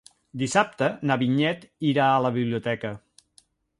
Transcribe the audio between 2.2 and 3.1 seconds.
la biblioteca.